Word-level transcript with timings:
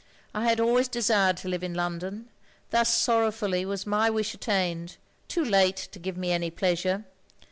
I 0.33 0.45
had 0.45 0.59
always 0.59 0.87
desired 0.87 1.37
to 1.37 1.47
live 1.47 1.63
in 1.63 1.75
London, 1.75 2.29
thus 2.71 2.91
sorrowfully 2.91 3.65
was 3.65 3.85
my 3.85 4.09
wish 4.09 4.33
attained— 4.33 4.97
^too 5.29 5.47
late 5.47 5.75
to 5.91 5.99
give 5.99 6.17
me 6.17 6.31
any 6.31 6.49
pleasure. 6.49 7.05